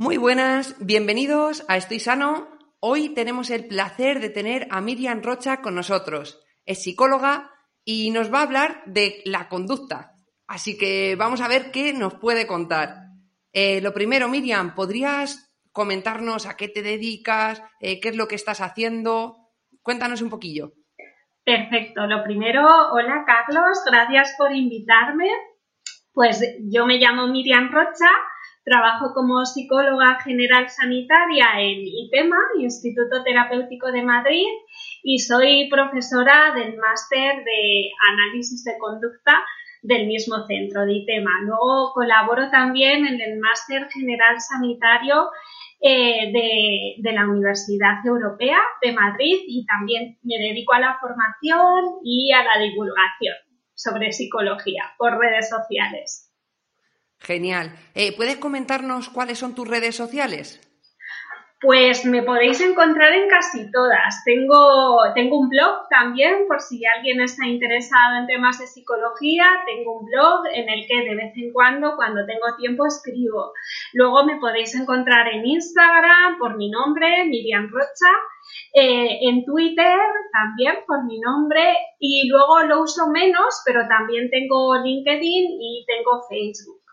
Muy 0.00 0.16
buenas, 0.16 0.76
bienvenidos 0.78 1.64
a 1.66 1.76
Estoy 1.76 1.98
Sano. 1.98 2.46
Hoy 2.78 3.08
tenemos 3.14 3.50
el 3.50 3.66
placer 3.66 4.20
de 4.20 4.30
tener 4.30 4.68
a 4.70 4.80
Miriam 4.80 5.24
Rocha 5.24 5.60
con 5.60 5.74
nosotros. 5.74 6.40
Es 6.64 6.84
psicóloga 6.84 7.50
y 7.84 8.12
nos 8.12 8.32
va 8.32 8.38
a 8.38 8.42
hablar 8.42 8.82
de 8.86 9.20
la 9.24 9.48
conducta. 9.48 10.12
Así 10.46 10.78
que 10.78 11.16
vamos 11.16 11.40
a 11.40 11.48
ver 11.48 11.72
qué 11.72 11.92
nos 11.94 12.14
puede 12.14 12.46
contar. 12.46 12.94
Eh, 13.52 13.80
lo 13.80 13.92
primero, 13.92 14.28
Miriam, 14.28 14.76
¿podrías 14.76 15.52
comentarnos 15.72 16.46
a 16.46 16.56
qué 16.56 16.68
te 16.68 16.82
dedicas, 16.82 17.60
eh, 17.80 17.98
qué 17.98 18.10
es 18.10 18.16
lo 18.16 18.28
que 18.28 18.36
estás 18.36 18.60
haciendo? 18.60 19.50
Cuéntanos 19.82 20.22
un 20.22 20.30
poquillo. 20.30 20.74
Perfecto. 21.42 22.06
Lo 22.06 22.22
primero, 22.22 22.64
hola 22.92 23.24
Carlos, 23.26 23.82
gracias 23.84 24.32
por 24.38 24.54
invitarme. 24.54 25.28
Pues 26.12 26.40
yo 26.70 26.86
me 26.86 26.98
llamo 26.98 27.26
Miriam 27.26 27.72
Rocha, 27.72 28.10
trabajo 28.68 29.12
como 29.14 29.44
psicóloga 29.44 30.20
general 30.22 30.68
sanitaria 30.68 31.46
en 31.58 31.80
IPEMA, 31.80 32.36
Instituto 32.60 33.22
Terapéutico 33.24 33.90
de 33.90 34.02
Madrid, 34.02 34.46
y 35.02 35.18
soy 35.18 35.68
profesora 35.70 36.52
del 36.54 36.76
máster 36.76 37.44
de 37.44 37.90
análisis 38.12 38.62
de 38.64 38.76
conducta 38.78 39.44
del 39.82 40.06
mismo 40.06 40.44
centro 40.46 40.84
de 40.84 40.94
IPEMA. 40.98 41.40
Luego 41.42 41.92
colaboro 41.94 42.50
también 42.50 43.06
en 43.06 43.20
el 43.20 43.38
máster 43.38 43.88
general 43.90 44.40
sanitario 44.40 45.30
eh, 45.80 46.32
de, 46.32 47.12
la 47.12 47.28
Universidad 47.28 48.04
Europea 48.04 48.58
de 48.82 48.92
Madrid 48.92 49.36
y 49.46 49.64
también 49.64 50.18
me 50.22 50.36
dedico 50.36 50.74
a 50.74 50.80
la 50.80 50.98
formación 51.00 52.00
y 52.02 52.32
a 52.32 52.42
la 52.42 52.58
divulgación 52.58 53.36
sobre 53.74 54.10
psicología 54.10 54.82
por 54.98 55.18
redes 55.18 55.48
sociales. 55.48 56.27
Genial. 57.20 57.76
Eh, 57.94 58.14
¿Puedes 58.16 58.36
comentarnos 58.36 59.08
cuáles 59.08 59.38
son 59.38 59.54
tus 59.54 59.68
redes 59.68 59.96
sociales? 59.96 60.60
Pues 61.60 62.04
me 62.04 62.22
podéis 62.22 62.60
encontrar 62.60 63.12
en 63.12 63.28
casi 63.28 63.68
todas. 63.72 64.22
Tengo, 64.24 65.12
tengo 65.16 65.40
un 65.40 65.48
blog 65.48 65.88
también, 65.90 66.46
por 66.46 66.60
si 66.60 66.86
alguien 66.86 67.20
está 67.20 67.48
interesado 67.48 68.18
en 68.20 68.28
temas 68.28 68.60
de 68.60 68.68
psicología. 68.68 69.44
Tengo 69.66 69.98
un 69.98 70.06
blog 70.06 70.46
en 70.52 70.68
el 70.68 70.86
que 70.86 71.02
de 71.02 71.16
vez 71.16 71.36
en 71.36 71.52
cuando, 71.52 71.96
cuando 71.96 72.24
tengo 72.26 72.54
tiempo, 72.56 72.86
escribo. 72.86 73.52
Luego 73.92 74.24
me 74.24 74.36
podéis 74.36 74.72
encontrar 74.76 75.26
en 75.34 75.44
Instagram 75.44 76.38
por 76.38 76.56
mi 76.56 76.70
nombre, 76.70 77.24
Miriam 77.24 77.68
Rocha. 77.68 78.12
Eh, 78.72 79.18
en 79.28 79.44
Twitter 79.44 79.98
también 80.32 80.76
por 80.86 81.04
mi 81.04 81.18
nombre 81.18 81.76
y 81.98 82.28
luego 82.28 82.60
lo 82.62 82.82
uso 82.82 83.08
menos, 83.08 83.62
pero 83.66 83.80
también 83.88 84.30
tengo 84.30 84.76
LinkedIn 84.76 85.60
y 85.60 85.84
tengo 85.86 86.22
Facebook. 86.28 86.87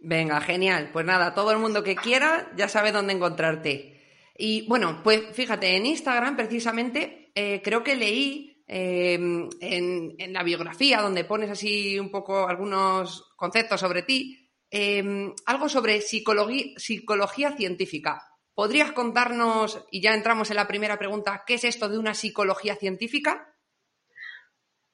Venga, 0.00 0.40
genial. 0.40 0.90
Pues 0.92 1.04
nada, 1.04 1.34
todo 1.34 1.52
el 1.52 1.58
mundo 1.58 1.82
que 1.82 1.96
quiera 1.96 2.52
ya 2.56 2.68
sabe 2.68 2.92
dónde 2.92 3.12
encontrarte. 3.12 3.96
Y 4.38 4.66
bueno, 4.68 5.00
pues 5.02 5.22
fíjate, 5.32 5.76
en 5.76 5.86
Instagram 5.86 6.36
precisamente 6.36 7.32
eh, 7.34 7.60
creo 7.62 7.82
que 7.82 7.96
leí 7.96 8.64
eh, 8.68 9.14
en, 9.14 10.32
la 10.32 10.42
biografía 10.42 11.00
donde 11.00 11.24
pones 11.24 11.50
así 11.50 11.98
un 11.98 12.10
poco 12.10 12.46
algunos 12.46 13.32
conceptos 13.36 13.80
sobre 13.80 14.02
ti, 14.02 14.50
eh, 14.70 15.32
algo 15.46 15.68
sobre 15.68 16.00
psicología, 16.00 16.72
psicología 16.76 17.56
científica. 17.56 18.22
¿Podrías 18.54 18.92
contarnos, 18.92 19.84
y 19.90 20.00
ya 20.00 20.14
entramos 20.14 20.50
en 20.50 20.56
la 20.56 20.66
primera 20.66 20.98
pregunta, 20.98 21.44
qué 21.46 21.54
es 21.54 21.64
esto 21.64 21.88
de 21.88 21.98
una 21.98 22.14
psicología 22.14 22.74
científica? 22.76 23.55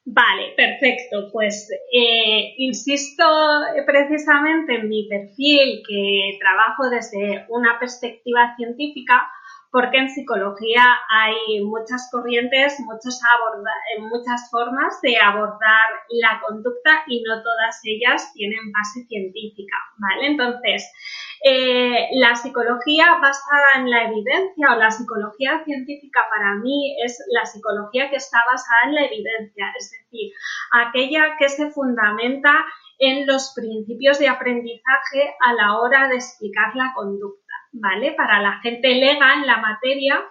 Vale, 0.05 0.53
perfecto. 0.57 1.29
Pues 1.31 1.69
eh, 1.91 2.55
insisto 2.57 3.23
precisamente 3.85 4.75
en 4.75 4.89
mi 4.89 5.07
perfil 5.07 5.81
que 5.87 6.37
trabajo 6.39 6.89
desde 6.89 7.45
una 7.49 7.79
perspectiva 7.79 8.53
científica 8.57 9.29
porque 9.73 9.97
en 9.97 10.07
psicología 10.07 10.83
hay 11.09 11.63
muchas 11.63 12.07
corrientes, 12.11 12.79
eh, 12.79 12.83
muchas 14.01 14.47
formas 14.51 15.01
de 15.01 15.17
abordar 15.17 15.89
la 16.09 16.39
conducta 16.45 17.03
y 17.07 17.23
no 17.23 17.41
todas 17.41 17.81
ellas 17.83 18.31
tienen 18.35 18.71
base 18.71 19.03
científica, 19.07 19.75
¿vale? 19.97 20.27
Entonces, 20.27 20.91
eh, 21.43 22.07
la 22.13 22.35
psicología 22.35 23.17
basada 23.19 23.65
en 23.77 23.89
la 23.89 24.03
evidencia 24.03 24.73
o 24.73 24.75
la 24.75 24.91
psicología 24.91 25.63
científica 25.65 26.21
para 26.29 26.53
mí 26.57 26.95
es 27.03 27.17
la 27.31 27.43
psicología 27.47 28.11
que 28.11 28.17
está 28.17 28.43
basada 28.45 28.83
en 28.85 28.93
la 28.93 29.05
evidencia, 29.05 29.73
es 29.75 29.89
decir, 29.89 30.33
aquella 30.71 31.35
que 31.39 31.49
se 31.49 31.71
fundamenta 31.71 32.53
en 32.99 33.25
los 33.25 33.53
principios 33.55 34.19
de 34.19 34.29
aprendizaje 34.29 35.35
a 35.41 35.53
la 35.53 35.79
hora 35.79 36.07
de 36.07 36.15
explicar 36.15 36.75
la 36.75 36.93
conducta, 36.93 37.42
¿vale? 37.73 38.13
Para 38.13 38.41
la 38.41 38.59
gente 38.61 38.87
lega 38.95 39.33
en 39.33 39.47
la 39.47 39.57
materia, 39.57 40.23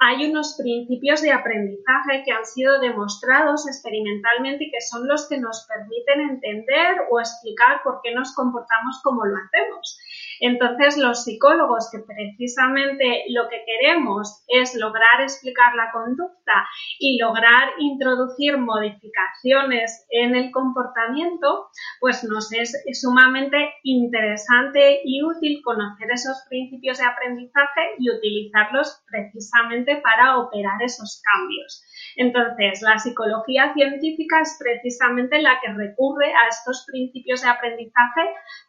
hay 0.00 0.30
unos 0.30 0.56
principios 0.56 1.20
de 1.20 1.30
aprendizaje 1.30 2.22
que 2.24 2.32
han 2.32 2.46
sido 2.46 2.80
demostrados 2.80 3.68
experimentalmente 3.68 4.64
y 4.64 4.70
que 4.70 4.80
son 4.80 5.06
los 5.06 5.28
que 5.28 5.38
nos 5.38 5.66
permiten 5.68 6.30
entender 6.30 7.02
o 7.10 7.20
explicar 7.20 7.82
por 7.84 8.00
qué 8.02 8.14
nos 8.14 8.34
comportamos 8.34 9.00
como 9.04 9.26
lo 9.26 9.36
hacemos. 9.36 9.99
Entonces, 10.40 10.96
los 10.96 11.24
psicólogos 11.24 11.90
que 11.92 11.98
precisamente 11.98 13.24
lo 13.28 13.48
que 13.48 13.62
queremos 13.64 14.42
es 14.48 14.74
lograr 14.74 15.20
explicar 15.20 15.74
la 15.74 15.92
conducta 15.92 16.66
y 16.98 17.18
lograr 17.18 17.70
introducir 17.78 18.56
modificaciones 18.56 20.06
en 20.10 20.34
el 20.34 20.50
comportamiento, 20.50 21.68
pues 22.00 22.24
nos 22.24 22.50
es, 22.52 22.74
sumamente 23.00 23.74
interesante 23.82 25.00
y 25.04 25.22
útil 25.22 25.60
conocer 25.62 26.10
esos 26.10 26.44
principios 26.48 26.98
de 26.98 27.04
aprendizaje 27.04 27.96
y 27.98 28.10
utilizarlos 28.10 29.02
precisamente 29.10 29.96
para 29.96 30.38
operar 30.38 30.82
esos 30.82 31.22
cambios. 31.22 31.84
Entonces, 32.16 32.82
la 32.82 32.98
psicología 32.98 33.72
científica 33.74 34.40
es 34.40 34.56
precisamente 34.58 35.40
la 35.42 35.60
que 35.60 35.72
recurre 35.72 36.32
a 36.32 36.48
estos 36.48 36.86
principios 36.90 37.42
de 37.42 37.48
aprendizaje 37.48 38.22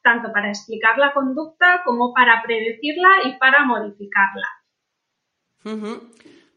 tanto 0.04 0.32
para 0.34 0.50
explicar 0.50 0.98
la 0.98 1.14
conducta 1.14 1.61
como 1.86 2.14
para 2.14 2.42
predecirla 2.44 3.10
y 3.26 3.38
para 3.38 3.66
modificarla. 3.66 4.48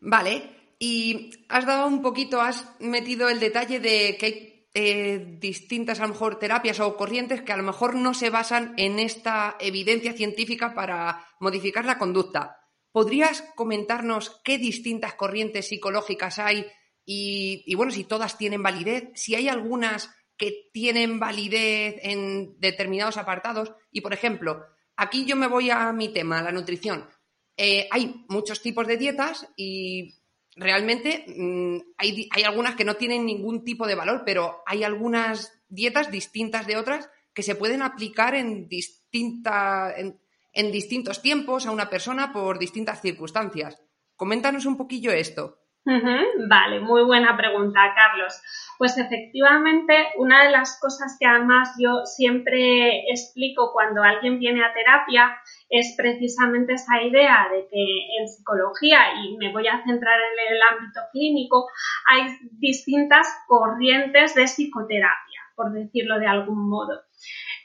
Vale, 0.01 0.51
y 0.79 1.31
has 1.49 1.67
dado 1.67 1.87
un 1.87 2.03
poquito, 2.03 2.41
has 2.41 2.79
metido 2.81 3.29
el 3.29 3.41
detalle 3.41 3.81
de 3.81 4.17
que 4.19 4.27
hay 4.27 4.55
eh, 4.75 5.37
distintas, 5.39 6.01
a 6.01 6.03
lo 6.03 6.15
mejor, 6.15 6.39
terapias 6.39 6.81
o 6.81 6.97
corrientes 6.97 7.43
que 7.43 7.53
a 7.53 7.57
lo 7.57 7.63
mejor 7.63 7.95
no 7.95 8.13
se 8.13 8.31
basan 8.31 8.75
en 8.77 8.99
esta 8.99 9.57
evidencia 9.61 10.15
científica 10.15 10.75
para 10.75 11.25
modificar 11.39 11.85
la 11.85 11.97
conducta. 11.97 12.57
¿Podrías 12.91 13.43
comentarnos 13.55 14.41
qué 14.45 14.59
distintas 14.59 15.15
corrientes 15.15 15.69
psicológicas 15.69 16.39
hay 16.39 16.67
y, 17.07 17.75
bueno, 17.75 17.93
si 17.93 18.05
todas 18.05 18.37
tienen 18.39 18.63
validez, 18.63 19.11
si 19.15 19.35
hay 19.35 19.49
algunas 19.49 20.15
que 20.37 20.71
tienen 20.73 21.21
validez 21.21 21.97
en 22.03 22.59
determinados 22.59 23.17
apartados? 23.17 23.73
Y, 23.91 24.00
por 24.00 24.12
ejemplo, 24.12 24.65
aquí 24.96 25.25
yo 25.25 25.37
me 25.37 25.46
voy 25.46 25.70
a 25.70 25.93
mi 25.93 26.12
tema, 26.12 26.43
la 26.43 26.52
nutrición. 26.52 27.08
Eh, 27.56 27.88
hay 27.91 28.25
muchos 28.29 28.62
tipos 28.62 28.87
de 28.87 28.96
dietas 28.96 29.49
y 29.56 30.14
realmente 30.56 31.25
mm, 31.29 31.94
hay, 31.96 32.29
algunas 32.44 32.75
que 32.75 32.85
no 32.85 32.96
tienen 32.96 33.26
ningún 33.26 33.64
tipo 33.64 33.87
de 33.87 33.94
valor, 33.94 34.23
pero 34.25 34.62
hay 34.67 34.85
algunas 34.85 35.52
dietas 35.69 36.11
distintas 36.11 36.67
de 36.67 36.76
otras 36.76 37.08
que 37.32 37.43
se 37.43 37.55
pueden 37.55 37.82
aplicar 37.82 38.35
en, 38.35 38.69
distinta, 38.69 39.94
en 39.96 40.73
distintos 40.73 41.20
tiempos 41.20 41.67
a 41.67 41.73
una 41.73 41.90
persona 41.90 42.32
por 42.32 42.58
distintas 42.58 43.00
circunstancias. 43.00 43.81
Coméntanos 44.17 44.67
un 44.67 44.76
poquillo 44.76 45.11
esto. 45.11 45.63
Vale, 45.87 46.81
muy 46.81 47.05
buena 47.05 47.37
pregunta, 47.37 47.81
Carlos. 47.95 48.41
Pues 48.79 48.97
efectivamente, 48.97 50.09
una 50.17 50.45
de 50.45 50.51
las 50.51 50.79
cosas 50.81 51.17
que 51.21 51.27
además 51.27 51.75
yo 51.79 52.07
siempre 52.07 53.11
explico 53.11 53.71
cuando 53.73 54.03
alguien 54.03 54.39
viene 54.39 54.65
a 54.65 54.73
terapia 54.73 55.37
es 55.69 55.95
precisamente 55.97 56.75
esa 56.75 57.03
idea 57.03 57.49
de 57.53 57.67
que 57.69 58.19
en 58.19 58.29
psicología, 58.29 58.99
y 59.23 59.37
me 59.37 59.53
voy 59.53 59.67
a 59.69 59.83
centrar 59.85 60.19
en 60.19 60.55
el 60.55 60.63
ámbito 60.63 61.01
clínico, 61.13 61.69
hay 62.07 62.35
distintas 62.53 63.29
corrientes 63.47 64.35
de 64.35 64.45
psicoterapia, 64.45 65.41
por 65.55 65.73
decirlo 65.73 66.19
de 66.19 66.27
algún 66.27 66.69
modo. 66.69 67.03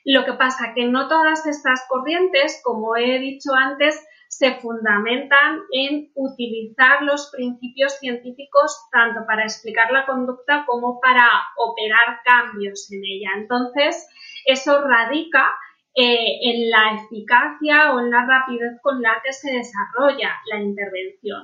Lo 0.06 0.26
que 0.26 0.34
pasa 0.34 0.74
que 0.76 0.86
no 0.86 1.08
todas 1.08 1.46
estas 1.46 1.86
corrientes, 1.88 2.62
como 2.64 2.96
he 2.98 3.20
dicho 3.20 3.54
antes, 3.54 4.06
se 4.30 4.56
fundamentan 4.62 5.64
en 5.72 6.12
utilizar 6.14 7.02
los 7.02 7.32
principios 7.36 7.98
científicos 7.98 8.88
tanto 8.92 9.26
para 9.26 9.44
explicar 9.44 9.92
la 9.92 10.06
conducta 10.06 10.66
como 10.68 11.00
para 11.02 11.28
operar 11.58 12.22
cambios 12.24 12.92
en 12.92 13.02
ella. 13.04 13.32
Entonces, 13.38 14.08
eso 14.46 14.82
radica 14.82 15.52
eh, 15.96 16.40
en 16.44 16.70
la 16.70 17.02
eficacia 17.04 17.92
o 17.94 18.00
en 18.00 18.12
la 18.12 18.26
rapidez 18.26 18.80
con 18.84 19.02
la 19.02 19.20
que 19.24 19.34
se 19.34 19.52
desarrolla 19.52 20.32
la 20.46 20.60
intervención. 20.60 21.44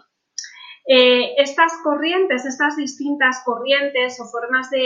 Eh, 0.87 1.33
estas 1.37 1.73
corrientes, 1.83 2.45
estas 2.45 2.75
distintas 2.75 3.41
corrientes 3.43 4.19
o 4.19 4.25
formas 4.25 4.69
de, 4.69 4.79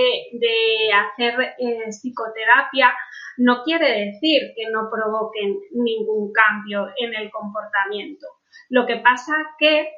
hacer 0.94 1.56
eh, 1.58 1.90
psicoterapia 1.90 2.94
no 3.38 3.64
quiere 3.64 4.06
decir 4.06 4.54
que 4.56 4.70
no 4.72 4.90
provoquen 4.90 5.60
ningún 5.72 6.32
cambio 6.32 6.88
en 6.98 7.14
el 7.16 7.30
comportamiento. 7.30 8.28
Lo 8.70 8.86
que 8.86 8.98
pasa 8.98 9.34
que 9.58 9.90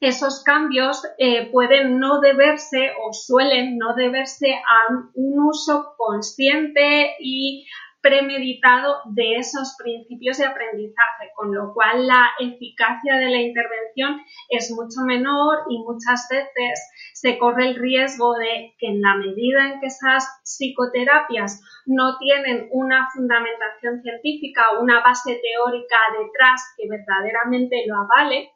esos 0.00 0.42
cambios 0.44 1.02
eh, 1.18 1.50
pueden 1.50 1.98
no 1.98 2.20
deberse 2.20 2.92
o 3.02 3.12
suelen 3.12 3.76
no 3.78 3.94
deberse 3.94 4.54
a 4.54 4.92
un 5.14 5.38
uso 5.40 5.94
consciente 5.96 7.16
y 7.20 7.66
premeditado 8.04 9.00
de 9.06 9.36
esos 9.36 9.76
principios 9.82 10.36
de 10.36 10.44
aprendizaje, 10.44 11.30
con 11.34 11.54
lo 11.54 11.72
cual 11.72 12.06
la 12.06 12.32
eficacia 12.38 13.16
de 13.16 13.30
la 13.30 13.40
intervención 13.40 14.20
es 14.50 14.70
mucho 14.72 15.00
menor 15.06 15.60
y 15.70 15.78
muchas 15.78 16.28
veces 16.28 16.86
se 17.14 17.38
corre 17.38 17.68
el 17.68 17.76
riesgo 17.76 18.34
de 18.34 18.74
que 18.78 18.88
en 18.88 19.00
la 19.00 19.16
medida 19.16 19.72
en 19.72 19.80
que 19.80 19.86
esas 19.86 20.28
psicoterapias 20.44 21.62
no 21.86 22.18
tienen 22.18 22.68
una 22.72 23.08
fundamentación 23.14 24.02
científica, 24.02 24.78
una 24.78 25.02
base 25.02 25.40
teórica 25.40 25.96
detrás 26.20 26.62
que 26.76 26.86
verdaderamente 26.86 27.84
lo 27.86 27.96
avale, 27.96 28.50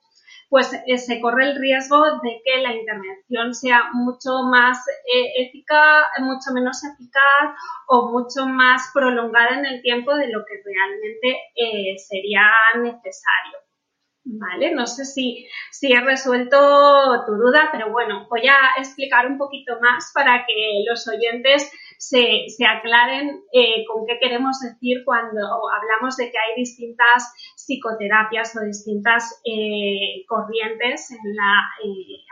pues 0.49 0.73
eh, 0.87 0.99
se 0.99 1.21
corre 1.21 1.51
el 1.51 1.61
riesgo 1.61 2.03
de 2.23 2.41
que 2.45 2.63
la 2.63 2.75
intervención 2.75 3.55
sea 3.55 3.91
mucho 3.93 4.31
más 4.51 4.79
eh, 4.89 5.45
eficaz, 5.47 6.07
mucho 6.21 6.53
menos 6.55 6.83
eficaz 6.85 7.55
o 7.87 8.11
mucho 8.11 8.47
más 8.47 8.91
prolongada 8.95 9.59
en 9.59 9.67
el 9.67 9.83
tiempo 9.83 10.15
de 10.15 10.29
lo 10.29 10.45
que 10.47 10.63
realmente 10.65 11.41
eh, 11.55 11.99
sería 11.99 12.47
necesario. 12.77 13.59
¿Vale? 14.31 14.75
No 14.75 14.87
sé 14.87 15.07
si, 15.07 15.49
si 15.71 15.91
he 15.91 16.01
resuelto 16.01 17.25
tu 17.25 17.33
duda, 17.33 17.71
pero 17.73 17.91
bueno, 17.91 18.27
voy 18.29 18.47
a 18.47 18.79
explicar 18.79 19.27
un 19.27 19.39
poquito 19.39 19.81
más 19.81 20.13
para 20.13 20.45
que 20.47 20.85
los 20.87 21.09
oyentes 21.09 21.73
se, 21.99 22.47
aclaren 22.65 23.43
eh, 23.53 23.85
con 23.87 24.07
qué 24.07 24.19
queremos 24.21 24.61
decir 24.61 25.03
cuando 25.05 25.41
hablamos 25.71 26.17
de 26.17 26.31
que 26.31 26.39
hay 26.39 26.55
distintas 26.57 27.33
psicoterapias 27.69 28.57
o 28.57 28.65
distintas 28.65 29.41
eh, 29.45 30.25
corrientes 30.27 31.11
eh, 31.11 31.17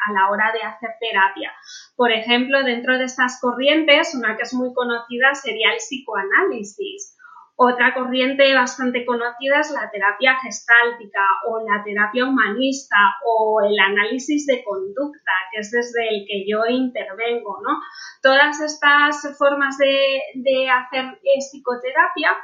a 0.09 0.13
la 0.13 0.31
hora 0.31 0.51
de 0.53 0.63
hacer 0.63 0.91
terapia. 0.99 1.53
Por 1.95 2.11
ejemplo, 2.11 2.63
dentro 2.65 2.97
de 2.99 3.05
estas 3.05 3.39
corrientes, 3.41 4.15
una 4.15 4.37
que 4.37 4.45
es 4.45 4.55
muy 4.55 4.73
conocida 4.73 5.35
sería 5.35 5.73
el 5.73 5.79
psicoanálisis. 5.79 7.13
Otra 7.59 7.95
corriente 7.95 8.55
bastante 8.55 9.07
conocida 9.07 9.61
es 9.61 9.71
la 9.71 9.91
terapia 9.91 10.37
gestáltica 10.43 11.25
o 11.49 11.61
la 11.67 11.83
terapia 11.83 12.27
humanista 12.27 12.97
o 13.25 13.63
el 13.63 13.79
análisis 13.79 14.47
de 14.47 14.63
conducta, 14.63 15.33
que 15.51 15.61
es 15.61 15.71
desde 15.71 16.07
el 16.09 16.27
que 16.27 16.45
yo 16.47 16.67
intervengo, 16.67 17.59
¿no? 17.63 17.81
Todas 18.23 18.61
estas 18.61 19.37
formas 19.39 19.79
de, 19.79 20.69
hacer 20.69 21.19
psicoterapia 21.23 22.37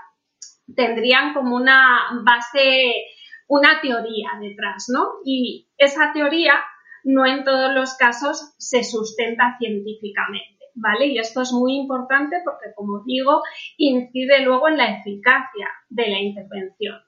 tendrían 0.75 1.35
como 1.35 1.57
una 1.57 2.23
base, 2.25 2.95
una 3.49 3.81
teoría 3.81 4.31
detrás, 4.41 4.87
¿no? 4.89 5.21
Y 5.25 5.69
esa 5.77 6.13
teoría 6.13 6.55
no 7.05 7.27
en 7.27 7.45
todos 7.45 7.75
los 7.75 7.95
casos 7.95 8.55
se 8.59 8.85
sustenta 8.85 9.57
científicamente. 9.59 10.63
¿vale? 10.75 11.07
Y 11.07 11.19
esto 11.19 11.43
es 11.43 11.53
muy 11.53 11.77
importante 11.77 12.37
porque, 12.45 12.75
como 12.75 13.03
digo, 13.05 13.43
incide 13.77 14.41
luego 14.41 14.69
en 14.69 14.79
la 14.79 14.99
eficacia 14.99 15.69
de 15.89 16.09
la 16.09 16.19
intervención. 16.21 17.01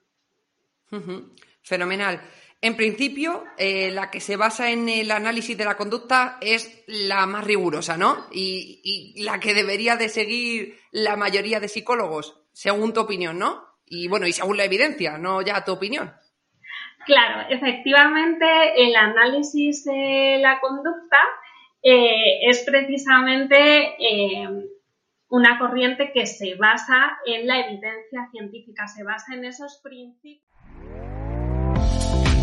Fenomenal. 1.61 2.21
En 2.61 2.75
principio, 2.75 3.43
eh, 3.57 3.91
la 3.91 4.09
que 4.09 4.19
se 4.19 4.37
basa 4.37 4.71
en 4.71 4.87
el 4.87 5.11
análisis 5.11 5.57
de 5.57 5.65
la 5.65 5.77
conducta 5.77 6.37
es 6.41 6.83
la 6.87 7.25
más 7.25 7.43
rigurosa, 7.43 7.97
¿no? 7.97 8.27
Y, 8.31 8.81
y, 8.83 9.23
la 9.23 9.39
que 9.39 9.53
debería 9.53 9.97
de 9.97 10.09
seguir 10.09 10.79
la 10.91 11.15
mayoría 11.15 11.59
de 11.59 11.67
psicólogos, 11.67 12.39
según 12.55 12.93
tu 12.93 13.01
opinión, 13.01 13.37
¿no? 13.37 13.65
Y 13.85 14.07
bueno, 14.07 14.25
y 14.25 14.31
según 14.31 14.55
la 14.55 14.63
evidencia, 14.63 15.17
no 15.17 15.41
ya 15.41 15.65
tu 15.65 15.73
opinión. 15.73 16.13
Claro, 17.05 17.49
efectivamente, 17.49 18.45
el 18.77 18.95
análisis 18.95 19.83
de 19.83 20.39
la 20.41 20.59
conducta 20.61 21.17
eh, 21.83 22.49
es 22.49 22.63
precisamente 22.63 23.95
eh, 23.99 24.47
una 25.27 25.59
corriente 25.59 26.11
que 26.13 26.25
se 26.25 26.55
basa 26.55 27.19
en 27.25 27.45
la 27.45 27.59
evidencia 27.59 28.29
científica, 28.31 28.87
se 28.87 29.03
basa 29.03 29.35
en 29.35 29.43
esos 29.43 29.81
principios. 29.83 30.54